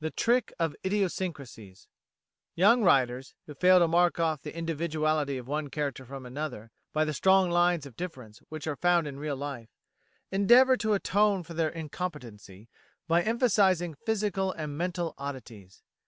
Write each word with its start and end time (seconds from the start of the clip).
The 0.00 0.10
Trick 0.10 0.52
of 0.58 0.74
"Idiosyncrasies" 0.84 1.86
Young 2.56 2.82
writers, 2.82 3.36
who 3.46 3.54
fail 3.54 3.78
to 3.78 3.86
mark 3.86 4.18
off 4.18 4.42
the 4.42 4.58
individuality 4.58 5.38
of 5.38 5.46
one 5.46 5.70
character 5.70 6.04
from 6.04 6.26
another, 6.26 6.72
by 6.92 7.04
the 7.04 7.12
strong 7.14 7.52
lines 7.52 7.86
of 7.86 7.94
difference 7.96 8.38
which 8.48 8.66
are 8.66 8.74
found 8.74 9.06
in 9.06 9.20
real 9.20 9.36
life, 9.36 9.68
endeavour 10.32 10.76
to 10.78 10.94
atone 10.94 11.44
for 11.44 11.54
their 11.54 11.70
incompetency 11.70 12.68
by 13.06 13.22
emphasising 13.22 13.94
physical 14.04 14.50
and 14.50 14.76
mental 14.76 15.14
oddities. 15.16 15.84